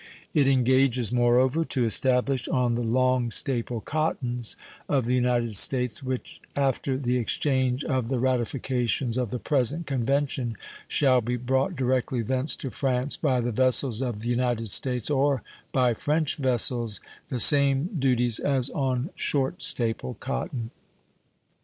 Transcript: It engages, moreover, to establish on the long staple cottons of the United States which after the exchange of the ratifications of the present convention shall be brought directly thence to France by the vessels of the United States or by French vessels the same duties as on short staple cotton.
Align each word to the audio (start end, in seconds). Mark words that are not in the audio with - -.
It 0.33 0.47
engages, 0.47 1.11
moreover, 1.11 1.63
to 1.63 1.85
establish 1.85 2.47
on 2.47 2.73
the 2.73 2.81
long 2.81 3.29
staple 3.29 3.81
cottons 3.81 4.55
of 4.89 5.05
the 5.05 5.13
United 5.13 5.55
States 5.55 6.01
which 6.01 6.41
after 6.55 6.97
the 6.97 7.19
exchange 7.19 7.83
of 7.85 8.07
the 8.09 8.17
ratifications 8.17 9.15
of 9.15 9.29
the 9.29 9.37
present 9.37 9.85
convention 9.85 10.55
shall 10.87 11.21
be 11.21 11.35
brought 11.37 11.75
directly 11.75 12.23
thence 12.23 12.55
to 12.55 12.71
France 12.71 13.15
by 13.15 13.41
the 13.41 13.51
vessels 13.51 14.01
of 14.01 14.21
the 14.21 14.29
United 14.29 14.71
States 14.71 15.11
or 15.11 15.43
by 15.71 15.93
French 15.93 16.37
vessels 16.37 16.99
the 17.27 17.37
same 17.37 17.95
duties 17.99 18.39
as 18.39 18.71
on 18.71 19.11
short 19.13 19.61
staple 19.61 20.15
cotton. 20.15 20.71